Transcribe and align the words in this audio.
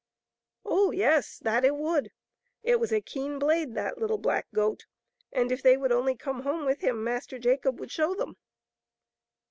Oh, 0.65 0.89
yes; 0.89 1.37
that 1.37 1.63
it 1.63 1.75
would. 1.75 2.11
It 2.63 2.79
was 2.79 2.91
a 2.91 3.01
keen 3.01 3.37
blade, 3.37 3.75
that 3.75 3.99
little 3.99 4.17
black 4.17 4.47
goat, 4.51 4.87
and 5.31 5.51
if 5.51 5.61
they 5.61 5.77
would 5.77 5.91
only 5.91 6.15
come 6.15 6.41
home 6.41 6.65
with 6.65 6.81
him. 6.81 7.03
Master 7.03 7.37
Jacob 7.37 7.79
would 7.79 7.91
show 7.91 8.15
them. 8.15 8.35